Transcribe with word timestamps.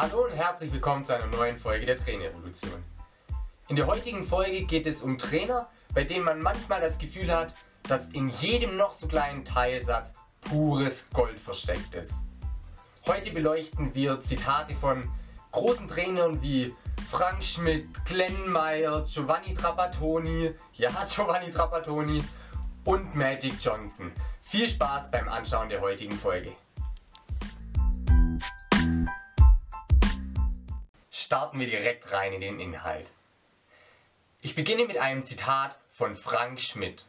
Hallo 0.00 0.24
und 0.24 0.32
herzlich 0.32 0.72
willkommen 0.72 1.04
zu 1.04 1.14
einer 1.14 1.26
neuen 1.26 1.58
Folge 1.58 1.84
der 1.84 1.94
Trainerevolution. 1.94 2.82
In 3.68 3.76
der 3.76 3.86
heutigen 3.86 4.24
Folge 4.24 4.62
geht 4.62 4.86
es 4.86 5.02
um 5.02 5.18
Trainer, 5.18 5.68
bei 5.92 6.04
denen 6.04 6.24
man 6.24 6.40
manchmal 6.40 6.80
das 6.80 6.96
Gefühl 6.96 7.30
hat, 7.30 7.54
dass 7.82 8.08
in 8.08 8.26
jedem 8.26 8.78
noch 8.78 8.92
so 8.92 9.08
kleinen 9.08 9.44
Teilsatz 9.44 10.14
pures 10.40 11.10
Gold 11.12 11.38
versteckt 11.38 11.94
ist. 11.94 12.24
Heute 13.06 13.30
beleuchten 13.30 13.94
wir 13.94 14.22
Zitate 14.22 14.72
von 14.72 15.06
großen 15.52 15.86
Trainern 15.86 16.40
wie 16.40 16.74
Frank 17.06 17.44
Schmidt, 17.44 17.86
Glenn 18.06 18.50
Meyer, 18.50 19.04
Giovanni 19.04 19.52
Trapattoni, 19.52 20.54
ja 20.72 20.90
Giovanni 21.14 21.50
Trapattoni 21.50 22.24
und 22.86 23.14
Magic 23.14 23.52
Johnson. 23.60 24.10
Viel 24.40 24.66
Spaß 24.66 25.10
beim 25.10 25.28
Anschauen 25.28 25.68
der 25.68 25.82
heutigen 25.82 26.16
Folge. 26.16 26.52
Starten 31.20 31.60
wir 31.60 31.66
direkt 31.66 32.12
rein 32.12 32.32
in 32.32 32.40
den 32.40 32.58
Inhalt. 32.58 33.10
Ich 34.40 34.54
beginne 34.54 34.86
mit 34.86 34.96
einem 34.96 35.22
Zitat 35.22 35.78
von 35.90 36.14
Frank 36.14 36.58
Schmidt, 36.62 37.04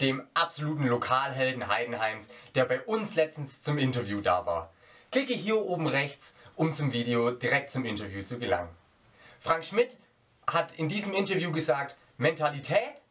dem 0.00 0.26
absoluten 0.32 0.86
Lokalhelden 0.86 1.68
Heidenheims, 1.68 2.30
der 2.54 2.64
bei 2.64 2.80
uns 2.80 3.14
letztens 3.14 3.60
zum 3.60 3.76
Interview 3.76 4.22
da 4.22 4.46
war. 4.46 4.72
Klicke 5.12 5.34
hier 5.34 5.60
oben 5.60 5.86
rechts, 5.86 6.38
um 6.54 6.72
zum 6.72 6.94
Video 6.94 7.30
direkt 7.30 7.70
zum 7.70 7.84
Interview 7.84 8.22
zu 8.22 8.38
gelangen. 8.38 8.74
Frank 9.38 9.66
Schmidt 9.66 9.98
hat 10.46 10.72
in 10.76 10.88
diesem 10.88 11.12
Interview 11.12 11.52
gesagt, 11.52 11.94
Mentalität 12.16 13.02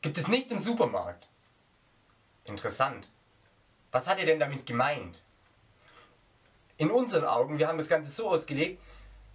gibt 0.00 0.16
es 0.16 0.28
nicht 0.28 0.50
im 0.52 0.58
Supermarkt. 0.58 1.28
Interessant. 2.44 3.06
Was 3.92 4.08
hat 4.08 4.18
er 4.18 4.24
denn 4.24 4.40
damit 4.40 4.64
gemeint? 4.64 5.20
In 6.78 6.90
unseren 6.90 7.26
Augen, 7.26 7.58
wir 7.58 7.68
haben 7.68 7.78
das 7.78 7.90
Ganze 7.90 8.10
so 8.10 8.30
ausgelegt, 8.30 8.80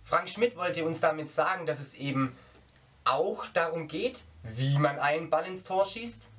Frank 0.03 0.29
Schmidt 0.29 0.57
wollte 0.57 0.83
uns 0.83 0.99
damit 0.99 1.29
sagen, 1.29 1.65
dass 1.65 1.79
es 1.79 1.93
eben 1.93 2.35
auch 3.03 3.47
darum 3.47 3.87
geht, 3.87 4.21
wie 4.43 4.77
man 4.77 4.99
einen 4.99 5.29
Ball 5.29 5.45
ins 5.47 5.63
Tor 5.63 5.85
schießt, 5.85 6.31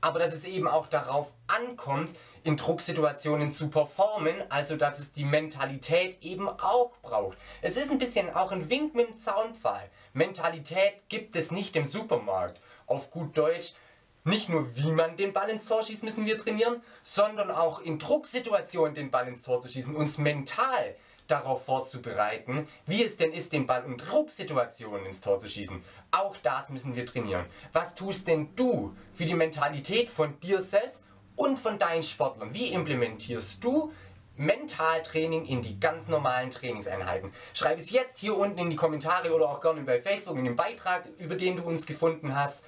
aber 0.00 0.18
dass 0.18 0.32
es 0.32 0.44
eben 0.44 0.68
auch 0.68 0.86
darauf 0.86 1.34
ankommt, 1.46 2.10
in 2.44 2.56
Drucksituationen 2.56 3.52
zu 3.52 3.68
performen, 3.68 4.36
also 4.50 4.76
dass 4.76 5.00
es 5.00 5.12
die 5.12 5.24
Mentalität 5.24 6.22
eben 6.22 6.48
auch 6.48 6.92
braucht. 7.02 7.36
Es 7.60 7.76
ist 7.76 7.90
ein 7.90 7.98
bisschen 7.98 8.32
auch 8.34 8.52
ein 8.52 8.70
Wink 8.70 8.94
mit 8.94 9.08
dem 9.08 9.18
Zaunpfahl. 9.18 9.90
Mentalität 10.12 11.08
gibt 11.08 11.34
es 11.34 11.50
nicht 11.50 11.74
im 11.74 11.84
Supermarkt. 11.84 12.60
Auf 12.86 13.10
gut 13.10 13.36
Deutsch, 13.36 13.74
nicht 14.22 14.48
nur 14.48 14.76
wie 14.76 14.92
man 14.92 15.16
den 15.16 15.32
Ball 15.32 15.48
ins 15.50 15.66
Tor 15.66 15.82
schießt, 15.82 16.04
müssen 16.04 16.24
wir 16.24 16.38
trainieren, 16.38 16.82
sondern 17.02 17.50
auch 17.50 17.80
in 17.80 17.98
Drucksituationen 17.98 18.94
den 18.94 19.10
Ball 19.10 19.26
ins 19.26 19.42
Tor 19.42 19.60
zu 19.60 19.68
schießen, 19.68 19.96
uns 19.96 20.18
mental 20.18 20.94
darauf 21.26 21.64
vorzubereiten, 21.64 22.68
wie 22.86 23.02
es 23.02 23.16
denn 23.16 23.32
ist, 23.32 23.52
den 23.52 23.66
Ball 23.66 23.84
in 23.84 23.96
Drucksituationen 23.96 25.06
ins 25.06 25.20
Tor 25.20 25.38
zu 25.38 25.48
schießen. 25.48 25.82
Auch 26.10 26.36
das 26.38 26.70
müssen 26.70 26.96
wir 26.96 27.06
trainieren. 27.06 27.46
Was 27.72 27.94
tust 27.94 28.28
denn 28.28 28.54
du 28.56 28.94
für 29.12 29.24
die 29.24 29.34
Mentalität 29.34 30.08
von 30.08 30.38
dir 30.40 30.60
selbst 30.60 31.04
und 31.36 31.58
von 31.58 31.78
deinen 31.78 32.02
Sportlern. 32.02 32.52
Wie 32.54 32.72
implementierst 32.72 33.62
du 33.62 33.92
Mentaltraining 34.36 35.46
in 35.46 35.62
die 35.62 35.78
ganz 35.78 36.08
normalen 36.08 36.50
Trainingseinheiten? 36.50 37.30
Schreib 37.54 37.78
es 37.78 37.90
jetzt 37.90 38.18
hier 38.18 38.36
unten 38.36 38.58
in 38.58 38.70
die 38.70 38.76
Kommentare 38.76 39.32
oder 39.34 39.48
auch 39.48 39.60
gerne 39.60 39.82
bei 39.82 40.00
Facebook 40.00 40.36
in 40.38 40.44
den 40.44 40.56
Beitrag, 40.56 41.04
über 41.18 41.36
den 41.36 41.56
du 41.56 41.62
uns 41.62 41.86
gefunden 41.86 42.34
hast. 42.34 42.66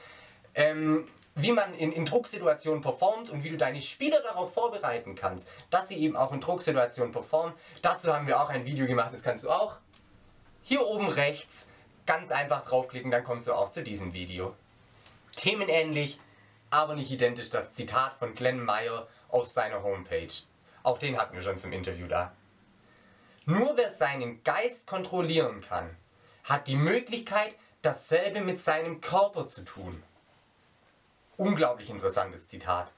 Ähm, 0.55 1.06
wie 1.39 1.53
man 1.53 1.72
in, 1.75 1.92
in 1.92 2.05
Drucksituationen 2.05 2.83
performt 2.83 3.31
und 3.31 3.44
wie 3.44 3.50
du 3.50 3.56
deine 3.56 3.81
Spieler 3.81 4.20
darauf 4.22 4.53
vorbereiten 4.53 5.14
kannst, 5.14 5.48
dass 5.70 5.89
sie 5.89 5.98
eben 5.98 6.17
auch 6.17 6.33
in 6.33 6.41
Drucksituationen 6.41 7.12
performen. 7.12 7.55
Dazu 7.81 8.12
haben 8.12 8.27
wir 8.27 8.41
auch 8.41 8.50
ein 8.50 8.67
Video 8.67 8.86
gemacht, 8.86 9.12
das 9.12 9.22
kannst 9.22 9.44
du 9.44 9.50
auch 9.50 9.78
hier 10.62 10.84
oben 10.87 11.09
rechts 11.09 11.71
ganz 12.06 12.31
einfach 12.31 12.62
draufklicken, 12.62 13.10
dann 13.10 13.22
kommst 13.22 13.47
du 13.47 13.53
auch 13.53 13.71
zu 13.71 13.82
diesem 13.82 14.12
Video. 14.12 14.54
Themenähnlich 15.37 16.19
aber 16.71 16.94
nicht 16.94 17.10
identisch 17.10 17.50
das 17.50 17.72
Zitat 17.72 18.15
von 18.15 18.34
Glenn 18.34 18.62
Meyer 18.62 19.06
aus 19.28 19.55
seiner 19.55 19.82
Homepage. 19.82 20.32
Auch 20.82 20.99
den 20.99 21.19
hatten 21.19 21.34
wir 21.34 21.43
schon 21.43 21.59
zum 21.59 21.72
Interview 21.72 22.06
da. 22.06 22.32
Nur 23.47 23.76
wer 23.76 23.91
seinen 23.91 24.43
Geist 24.43 24.87
kontrollieren 24.87 25.60
kann, 25.60 25.97
hat 26.44 26.66
die 26.66 26.76
Möglichkeit, 26.76 27.55
dasselbe 27.82 28.41
mit 28.41 28.59
seinem 28.59 29.00
Körper 29.00 29.49
zu 29.49 29.65
tun. 29.65 30.03
Unglaublich 31.38 31.88
interessantes 31.88 32.47
Zitat. 32.47 32.93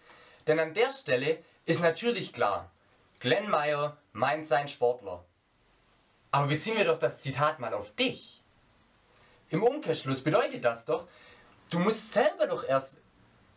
Denn 0.48 0.58
an 0.58 0.74
der 0.74 0.90
Stelle 0.90 1.38
ist 1.64 1.80
natürlich 1.80 2.32
klar, 2.32 2.72
Glenn 3.20 3.48
Meyer 3.48 3.96
meint 4.12 4.44
sein 4.44 4.66
Sportler. 4.66 5.24
Aber 6.32 6.48
beziehen 6.48 6.76
wir 6.76 6.84
doch 6.84 6.98
das 6.98 7.20
Zitat 7.20 7.60
mal 7.60 7.72
auf 7.74 7.94
dich. 7.94 8.42
Im 9.50 9.62
Umkehrschluss 9.62 10.24
bedeutet 10.24 10.64
das 10.64 10.84
doch, 10.84 11.06
du 11.70 11.78
musst 11.78 12.12
selber 12.12 12.48
doch 12.48 12.64
erst 12.64 12.98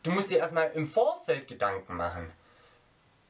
Du 0.04 0.12
musst 0.12 0.30
dir 0.30 0.40
erstmal 0.40 0.70
im 0.72 0.86
Vorfeld 0.86 1.48
Gedanken 1.48 1.96
machen. 1.96 2.30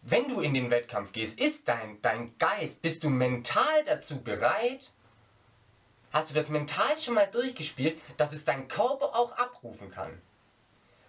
Wenn 0.02 0.28
du 0.28 0.41
in 0.41 0.56
den 0.56 0.72
Wettkampf 0.72 1.12
gehst, 1.12 1.40
ist 1.40 1.68
dein, 1.68 2.02
dein 2.02 2.35
Geist, 2.40 2.81
bist 2.81 3.03
du 3.03 3.09
mental 3.09 3.84
dazu 3.85 4.22
bereit? 4.22 4.91
Hast 6.12 6.31
du 6.31 6.34
das 6.34 6.50
mental 6.50 6.97
schon 6.97 7.14
mal 7.14 7.28
durchgespielt, 7.28 8.02
dass 8.18 8.34
es 8.34 8.44
dein 8.44 8.68
Körper 8.68 9.16
auch 9.16 9.31
abrufen 9.38 9.90
kann? 9.90 10.20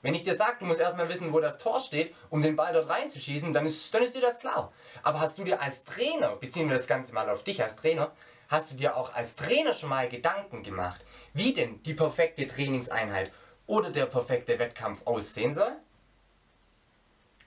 Wenn 0.05 0.15
ich 0.15 0.23
dir 0.23 0.37
sage, 0.37 0.57
du 0.61 0.67
musst 0.67 0.83
erstmal 0.83 1.09
wissen, 1.09 1.33
wo 1.33 1.41
das 1.41 1.57
Tor 1.57 1.81
steht, 1.81 2.15
um 2.29 2.43
den 2.43 2.57
Ball 2.57 2.75
dort 2.75 2.91
reinzuschießen, 2.91 3.55
dann 3.55 3.65
ist, 3.65 3.95
dann 3.95 4.03
ist 4.03 4.15
dir 4.15 4.21
das 4.21 4.39
klar. 4.39 4.71
Aber 5.03 5.19
hast 5.19 5.39
du 5.39 5.45
dir 5.45 5.63
als 5.63 5.85
Trainer, 5.85 6.37
beziehen 6.37 6.69
wir 6.69 6.77
das 6.77 6.87
Ganze 6.87 7.15
mal 7.15 7.31
auf 7.31 7.43
dich 7.43 7.63
als 7.63 7.77
Trainer, 7.77 8.13
hast 8.49 8.71
du 8.71 8.75
dir 8.75 8.99
auch 8.99 9.15
als 9.15 9.35
Trainer 9.37 9.73
schon 9.73 9.89
mal 9.89 10.11
Gedanken 10.11 10.63
gemacht, 10.63 11.01
wie 11.33 11.55
denn 11.55 11.83
die 11.85 11.95
perfekte 11.95 12.47
Trainingseinheit 12.47 13.33
oder 13.67 13.89
der 13.89 14.05
perfekte 14.05 14.59
Wettkampf 14.59 15.07
aussehen 15.07 15.55
soll. 15.55 15.73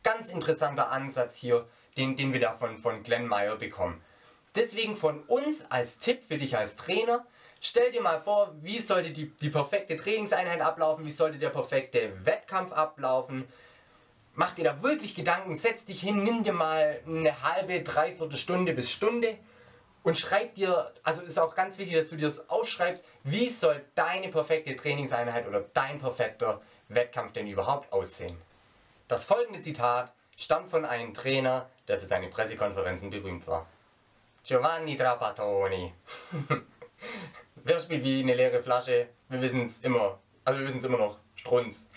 Ganz 0.01 0.31
interessanter 0.31 0.91
Ansatz 0.91 1.35
hier, 1.35 1.67
den, 1.95 2.15
den 2.15 2.33
wir 2.33 2.39
da 2.39 2.53
von, 2.53 2.75
von 2.75 3.03
Glenn 3.03 3.27
Meyer 3.27 3.57
bekommen. 3.57 4.01
Deswegen 4.55 4.95
von 4.95 5.21
uns 5.25 5.69
als 5.69 5.99
Tipp 5.99 6.23
für 6.23 6.39
dich 6.39 6.57
als 6.57 6.75
Trainer, 6.75 7.23
stell 7.67 7.91
dir 7.91 8.01
mal 8.01 8.19
vor, 8.19 8.53
wie 8.61 8.79
sollte 8.79 9.11
die, 9.11 9.29
die 9.37 9.49
perfekte 9.49 9.97
Trainingseinheit 9.97 10.61
ablaufen, 10.61 11.05
wie 11.05 11.11
sollte 11.11 11.37
der 11.37 11.49
perfekte 11.49 12.13
Wettkampf 12.25 12.71
ablaufen. 12.71 13.47
Mach 14.35 14.53
dir 14.53 14.65
da 14.65 14.83
wirklich 14.83 15.15
Gedanken, 15.15 15.55
setz 15.55 15.85
dich 15.85 16.01
hin, 16.01 16.23
nimm 16.23 16.43
dir 16.43 16.53
mal 16.53 16.99
eine 17.07 17.41
halbe, 17.43 17.81
dreiviertel 17.81 18.37
Stunde 18.37 18.73
bis 18.73 18.91
Stunde 18.91 19.37
und 20.03 20.17
schreib 20.17 20.53
dir, 20.53 20.93
also 21.03 21.23
ist 21.23 21.39
auch 21.39 21.55
ganz 21.55 21.77
wichtig, 21.79 21.97
dass 21.97 22.09
du 22.09 22.15
dir 22.15 22.27
das 22.27 22.49
aufschreibst, 22.49 23.05
wie 23.23 23.47
soll 23.47 23.83
deine 23.95 24.29
perfekte 24.29 24.75
Trainingseinheit 24.75 25.47
oder 25.47 25.61
dein 25.73 25.97
perfekter 25.97 26.61
Wettkampf 26.87 27.33
denn 27.33 27.47
überhaupt 27.47 27.91
aussehen. 27.91 28.37
Das 29.07 29.25
folgende 29.25 29.59
Zitat 29.59 30.13
stammt 30.37 30.69
von 30.69 30.85
einem 30.85 31.13
Trainer, 31.13 31.69
der 31.87 31.99
für 31.99 32.05
seine 32.05 32.27
Pressekonferenzen 32.27 33.09
berühmt 33.09 33.47
war. 33.47 33.65
Giovanni 34.43 34.95
Trapattoni. 34.95 35.93
Wer 37.67 37.81
spielt 37.81 38.05
wie 38.05 38.21
eine 38.21 38.33
leere 38.33 38.63
Flasche? 38.63 39.09
Wir 39.27 39.41
wissen 39.41 39.65
es 39.65 39.79
immer. 39.79 40.19
Also 40.45 40.57
wir 40.61 40.67
wissen 40.67 40.77
es 40.77 40.85
immer 40.85 40.99
noch. 40.99 41.17
Strunz. 41.35 41.89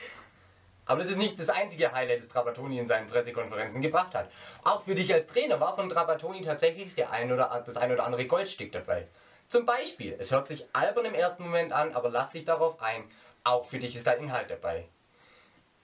Aber 0.84 0.98
das 0.98 1.10
ist 1.10 1.18
nicht 1.18 1.38
das 1.38 1.48
einzige 1.48 1.92
Highlight, 1.92 2.18
das 2.18 2.28
Trapattoni 2.28 2.76
in 2.76 2.88
seinen 2.88 3.06
Pressekonferenzen 3.06 3.80
gebracht 3.80 4.16
hat. 4.16 4.28
Auch 4.64 4.82
für 4.82 4.96
dich 4.96 5.14
als 5.14 5.28
Trainer 5.28 5.60
war 5.60 5.76
von 5.76 5.88
Trapattoni 5.88 6.42
tatsächlich 6.42 6.96
der 6.96 7.12
ein 7.12 7.30
oder, 7.30 7.62
das 7.64 7.76
ein 7.76 7.92
oder 7.92 8.04
andere 8.04 8.26
Goldstück 8.26 8.72
dabei. 8.72 9.06
Zum 9.48 9.64
Beispiel, 9.64 10.16
es 10.18 10.32
hört 10.32 10.48
sich 10.48 10.66
albern 10.72 11.04
im 11.04 11.14
ersten 11.14 11.44
Moment 11.44 11.70
an, 11.72 11.94
aber 11.94 12.10
lass 12.10 12.32
dich 12.32 12.44
darauf 12.44 12.82
ein, 12.82 13.04
auch 13.44 13.64
für 13.64 13.78
dich 13.78 13.94
ist 13.94 14.08
da 14.08 14.14
Inhalt 14.14 14.50
dabei. 14.50 14.88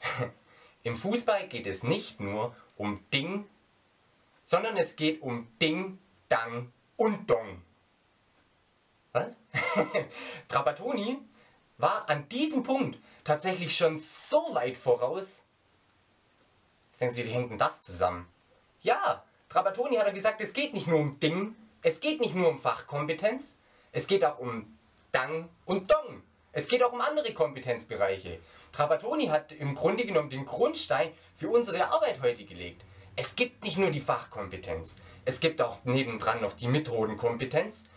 Im 0.83 0.97
Fußball 0.97 1.47
geht 1.47 1.69
es 1.69 1.85
nicht 1.85 2.19
nur 2.19 2.57
um 2.77 3.09
Ding, 3.13 3.49
sondern 4.43 4.77
es 4.77 4.97
geht 4.97 5.23
um 5.23 5.47
Ding, 5.63 6.01
Dang 6.29 6.73
und 6.97 7.31
Dong. 7.31 7.63
Was? 9.17 9.41
Trapattoni 10.49 11.19
war 11.79 12.07
an 12.11 12.29
diesem 12.29 12.63
Punkt 12.63 12.99
tatsächlich 13.25 13.75
schon 13.75 13.99
so 13.99 14.55
weit 14.55 14.77
voraus. 14.77 15.47
Jetzt 16.89 17.01
denkst 17.01 17.15
du 17.17 17.25
wie 17.25 17.31
hängt 17.31 17.51
denn 17.51 17.57
das 17.57 17.81
zusammen? 17.81 18.29
Ja, 18.83 19.25
Trapattoni 19.49 19.97
hat 19.97 20.13
gesagt, 20.13 20.43
es 20.43 20.53
geht 20.53 20.75
nicht 20.75 20.87
nur 20.87 20.99
um 20.99 21.19
Ding, 21.19 21.57
es 21.81 22.01
geht 22.01 22.21
nicht 22.21 22.35
nur 22.35 22.51
um 22.51 22.59
Fachkompetenz, 22.59 23.57
es 23.91 24.07
geht 24.07 24.23
auch 24.23 24.39
um 24.39 24.77
Dang 25.13 25.49
und 25.65 25.91
Dong. 25.91 26.23
Es 26.53 26.69
geht 26.69 26.83
auch 26.83 26.93
um 26.93 27.01
andere 27.01 27.33
Kompetenzbereiche. 27.33 28.39
Trapattoni 28.73 29.29
hat 29.29 29.53
im 29.53 29.75
Grunde 29.75 30.05
genommen 30.05 30.29
den 30.29 30.45
Grundstein 30.45 31.11
für 31.33 31.49
unsere 31.49 31.89
Arbeit 31.89 32.21
heute 32.21 32.45
gelegt. 32.45 32.83
Es 33.17 33.35
gibt 33.35 33.65
nicht 33.65 33.79
nur 33.79 33.91
die 33.91 34.01
Fachkompetenz, 34.01 34.99
es 35.25 35.41
gibt 35.41 35.63
auch 35.63 35.83
nebendran 35.85 36.43
noch 36.43 36.53
die 36.53 36.69
Methodenkompetenz, 36.69 37.89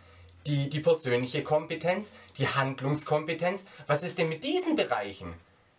die, 0.50 0.70
die 0.70 0.80
persönliche 0.80 1.44
Kompetenz, 1.44 2.14
die 2.38 2.48
Handlungskompetenz. 2.48 3.66
Was 3.88 4.04
ist 4.04 4.18
denn 4.18 4.30
mit 4.30 4.44
diesen 4.44 4.76
Bereichen? 4.76 5.34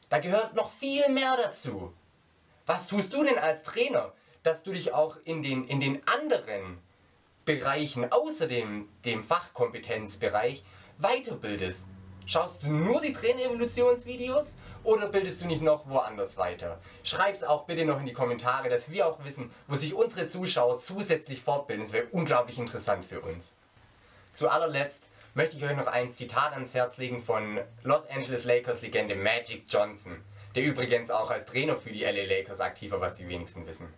Da 0.08 0.18
gehört 0.18 0.54
noch 0.54 0.70
viel 0.70 1.08
mehr 1.08 1.36
dazu. 1.42 1.92
Was 2.66 2.86
tust 2.86 3.12
du 3.12 3.24
denn 3.24 3.38
als 3.38 3.64
Trainer, 3.64 4.12
dass 4.42 4.62
du 4.62 4.72
dich 4.72 4.94
auch 4.94 5.16
in 5.24 5.42
den, 5.42 5.64
in 5.64 5.80
den 5.80 6.00
anderen 6.06 6.78
Bereichen 7.44 8.10
außer 8.12 8.46
dem, 8.46 8.88
dem 9.04 9.22
Fachkompetenzbereich 9.22 10.62
weiterbildest. 10.98 11.88
Schaust 12.26 12.62
du 12.62 12.68
nur 12.68 13.00
die 13.00 13.12
Trainerevolutionsvideos 13.12 14.58
oder 14.84 15.08
bildest 15.08 15.42
du 15.42 15.46
nicht 15.46 15.62
noch 15.62 15.88
woanders 15.88 16.36
weiter? 16.36 16.78
Schreib's 17.02 17.42
auch 17.42 17.64
bitte 17.64 17.84
noch 17.84 17.98
in 17.98 18.06
die 18.06 18.12
Kommentare, 18.12 18.68
dass 18.68 18.90
wir 18.90 19.06
auch 19.06 19.24
wissen, 19.24 19.50
wo 19.66 19.74
sich 19.74 19.94
unsere 19.94 20.28
Zuschauer 20.28 20.78
zusätzlich 20.78 21.42
fortbilden. 21.42 21.82
Das 21.82 21.92
wäre 21.92 22.06
unglaublich 22.12 22.58
interessant 22.58 23.04
für 23.04 23.20
uns. 23.20 23.54
Zu 24.40 24.48
allerletzt 24.48 25.10
möchte 25.34 25.58
ich 25.58 25.64
euch 25.64 25.76
noch 25.76 25.86
ein 25.86 26.14
Zitat 26.14 26.54
ans 26.54 26.72
Herz 26.72 26.96
legen 26.96 27.18
von 27.18 27.60
Los 27.82 28.06
Angeles 28.06 28.46
Lakers 28.46 28.80
Legende 28.80 29.14
Magic 29.14 29.64
Johnson, 29.68 30.16
der 30.54 30.64
übrigens 30.64 31.10
auch 31.10 31.30
als 31.30 31.44
Trainer 31.44 31.76
für 31.76 31.90
die 31.90 32.04
LA 32.04 32.24
Lakers 32.24 32.62
aktiv 32.62 32.90
war, 32.92 33.02
was 33.02 33.16
die 33.16 33.28
wenigsten 33.28 33.66
wissen. 33.66 33.92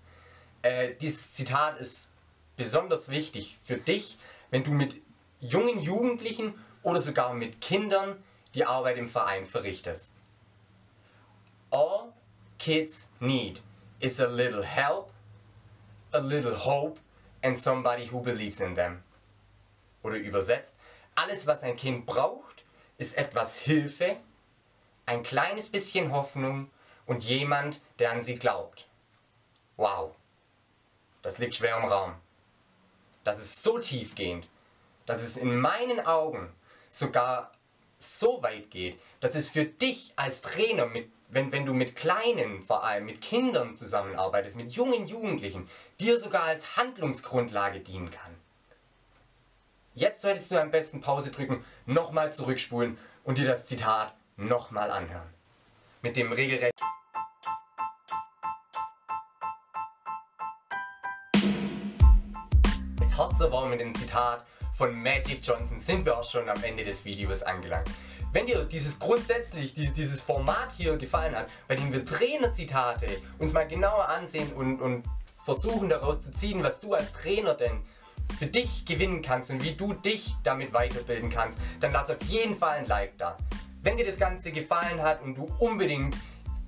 Äh, 0.63 0.95
dieses 1.01 1.31
Zitat 1.31 1.79
ist 1.79 2.11
besonders 2.57 3.09
wichtig 3.09 3.57
für 3.63 3.77
dich, 3.77 4.19
wenn 4.51 4.65
du 4.65 4.73
mit 4.73 4.97
jungen 5.39 5.81
Jugendlichen 5.81 6.55
oder 6.83 7.01
sogar 7.01 7.35
mit 7.35 7.61
Kindern 7.61 8.21
die 8.57 8.65
Arbeit 8.65 8.99
im 8.99 9.09
Verein 9.09 9.45
verrichtest. 9.45 10.15
All 11.71 12.13
kids 12.59 13.13
need 13.21 13.63
is 14.01 14.21
a 14.21 14.27
little 14.27 14.65
help, 14.65 15.13
a 16.11 16.19
little 16.19 16.57
hope 16.57 16.99
and 17.45 17.57
somebody 17.57 18.09
who 18.11 18.21
believes 18.21 18.61
in 18.61 18.75
them. 18.75 19.05
Oder 20.03 20.17
übersetzt, 20.17 20.79
alles 21.15 21.47
was 21.47 21.63
ein 21.63 21.77
Kind 21.77 22.07
braucht, 22.07 22.65
ist 22.99 23.17
etwas 23.17 23.59
Hilfe, 23.59 24.17
ein 25.07 25.23
kleines 25.23 25.69
bisschen 25.69 26.13
Hoffnung 26.13 26.71
und 27.07 27.25
jemand, 27.25 27.81
der 27.99 28.13
an 28.13 28.21
sie 28.21 28.37
glaubt. 28.37 28.87
Wow, 29.77 30.15
das 31.23 31.39
liegt 31.39 31.55
schwer 31.55 31.77
im 31.79 31.85
Raum. 31.85 32.15
Das 33.25 33.39
ist 33.39 33.63
so 33.63 33.79
tiefgehend, 33.79 34.49
dass 35.07 35.23
es 35.23 35.37
in 35.37 35.57
meinen 35.61 36.01
Augen 36.07 36.53
sogar 36.89 37.53
so 37.99 38.43
weit 38.43 38.71
geht, 38.71 38.99
dass 39.21 39.35
es 39.35 39.49
für 39.49 39.65
dich 39.65 40.13
als 40.17 40.43
Trainer, 40.43 40.87
mit, 40.87 41.11
wenn, 41.29 41.53
wenn 41.53 41.65
du 41.65 41.73
mit 41.73 41.95
Kleinen, 41.95 42.61
vor 42.61 42.85
allem 42.85 43.05
mit 43.05 43.21
Kindern 43.21 43.75
zusammenarbeitest, 43.75 44.57
mit 44.57 44.73
jungen 44.73 45.07
Jugendlichen, 45.07 45.69
dir 46.01 46.19
sogar 46.19 46.45
als 46.45 46.77
Handlungsgrundlage 46.77 47.81
dienen 47.81 48.11
kann. 48.11 48.42
Jetzt 49.95 50.23
solltest 50.23 50.51
du 50.51 50.59
am 50.59 50.71
besten 50.71 51.03
Pause 51.03 51.31
drücken, 51.31 51.63
nochmal 51.85 52.33
zurückspulen 52.33 52.97
und 53.25 53.37
dir 53.37 53.47
das 53.47 53.67
Zitat 53.67 54.17
nochmal 54.39 54.91
anhören. 54.91 55.29
Mit 56.01 56.17
dem 56.17 56.33
regelrecht 56.33 56.73
Herzerwärmung 63.15 63.71
mit 63.71 63.81
dem 63.81 63.95
Zitat 63.95 64.47
von 64.73 64.95
Magic 64.95 65.41
Johnson 65.43 65.79
sind 65.79 66.07
wir 66.07 66.17
auch 66.17 66.25
schon 66.25 66.49
am 66.49 66.65
Ende 66.65 66.83
des 66.85 67.05
Videos 67.05 67.43
angelangt. 67.43 67.89
Wenn 68.33 68.47
dir 68.47 68.65
dieses 68.65 68.99
grundsätzlich, 68.99 69.75
dieses 69.75 70.23
Format 70.23 70.73
hier 70.73 70.97
gefallen 70.97 71.37
hat, 71.37 71.49
bei 71.69 71.77
dem 71.77 71.93
wir 71.93 72.05
Trainerzitate 72.05 73.21
uns 73.39 73.53
mal 73.53 73.69
genauer 73.69 74.09
ansehen 74.09 74.55
und, 74.55 74.81
und 74.81 75.05
versuchen 75.45 75.91
daraus 75.91 76.23
zu 76.23 76.31
ziehen, 76.31 76.63
was 76.63 76.81
du 76.81 76.95
als 76.95 77.13
Trainer 77.13 77.53
denn 77.53 77.83
für 78.39 78.47
dich 78.47 78.85
gewinnen 78.87 79.23
kannst 79.23 79.51
und 79.51 79.63
wie 79.63 79.73
du 79.73 79.93
dich 79.95 80.35
damit 80.43 80.73
weiterbilden 80.73 81.31
kannst, 81.31 81.61
dann 81.81 81.93
lass 81.93 82.11
auf 82.11 82.23
jeden 82.23 82.55
Fall 82.55 82.79
ein 82.79 82.87
Like 82.87 83.17
da. 83.19 83.37
Wenn 83.83 83.97
dir 83.97 84.07
das 84.07 84.19
Ganze 84.19 84.53
gefallen 84.53 85.03
hat 85.03 85.23
und 85.23 85.37
du 85.37 85.49
unbedingt 85.59 86.17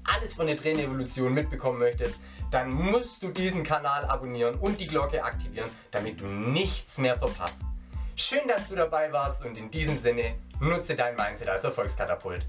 alles 0.05 0.35
von 0.35 0.47
der 0.47 0.57
Trainerevolution 0.57 1.33
mitbekommen 1.33 1.79
möchtest, 1.79 2.21
dann 2.51 2.71
musst 2.71 3.23
du 3.23 3.31
diesen 3.31 3.63
Kanal 3.63 4.05
abonnieren 4.05 4.57
und 4.57 4.81
die 4.81 4.87
Glocke 4.87 5.25
aktivieren, 5.25 5.71
damit 5.91 6.21
du 6.21 6.27
nichts 6.27 6.99
mehr 6.99 7.17
verpasst. 7.17 7.63
Schön, 8.17 8.47
dass 8.47 8.69
du 8.69 8.77
dabei 8.77 9.13
warst 9.13 9.45
und 9.45 9.59
in 9.59 9.71
diesem 9.71 9.97
Sinne 9.97 10.37
nutze 10.61 10.95
dein 10.95 11.17
Mindset 11.17 11.49
als 11.49 11.65
Erfolgskatapult. 11.65 12.45